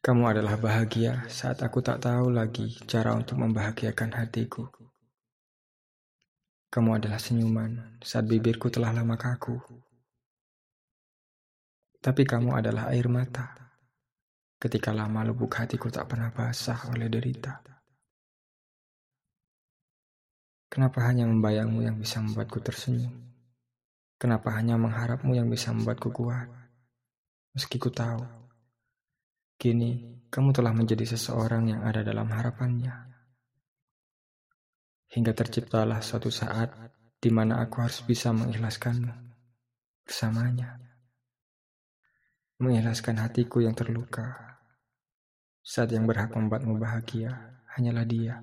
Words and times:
Kamu 0.00 0.32
adalah 0.32 0.56
bahagia 0.56 1.28
saat 1.28 1.60
aku 1.60 1.84
tak 1.84 2.00
tahu 2.00 2.32
lagi 2.32 2.72
cara 2.88 3.12
untuk 3.12 3.36
membahagiakan 3.36 4.16
hatiku. 4.16 4.64
Kamu 6.72 6.96
adalah 6.96 7.20
senyuman 7.20 8.00
saat 8.00 8.24
bibirku 8.24 8.72
telah 8.72 8.96
lama 8.96 9.20
kaku. 9.20 9.60
Tapi 12.00 12.24
kamu 12.24 12.64
adalah 12.64 12.88
air 12.88 13.12
mata 13.12 13.52
ketika 14.56 14.88
lama 14.96 15.20
lubuk 15.20 15.52
hatiku 15.60 15.92
tak 15.92 16.08
pernah 16.08 16.32
basah 16.32 16.88
oleh 16.88 17.12
derita. 17.12 17.60
Kenapa 20.72 21.04
hanya 21.12 21.28
membayangmu 21.28 21.84
yang 21.84 22.00
bisa 22.00 22.24
membuatku 22.24 22.56
tersenyum? 22.64 23.12
Kenapa 24.16 24.48
hanya 24.56 24.80
mengharapmu 24.80 25.36
yang 25.36 25.52
bisa 25.52 25.76
membuatku 25.76 26.08
kuat? 26.08 26.48
Meski 27.52 27.76
ku 27.76 27.92
tahu, 27.92 28.24
kini 29.60 30.24
kamu 30.32 30.56
telah 30.56 30.72
menjadi 30.72 31.04
seseorang 31.04 31.68
yang 31.68 31.84
ada 31.84 32.00
dalam 32.00 32.32
harapannya. 32.32 33.12
Hingga 35.12 35.36
terciptalah 35.36 36.00
suatu 36.00 36.32
saat 36.32 36.72
di 37.20 37.28
mana 37.28 37.60
aku 37.60 37.84
harus 37.84 38.00
bisa 38.00 38.32
mengikhlaskanmu 38.32 39.12
bersamanya. 40.08 40.80
Mengikhlaskan 42.56 43.20
hatiku 43.20 43.60
yang 43.60 43.76
terluka 43.76 44.56
saat 45.60 45.92
yang 45.92 46.08
berhak 46.08 46.32
membuatmu 46.32 46.80
bahagia 46.80 47.60
hanyalah 47.76 48.08
dia. 48.08 48.40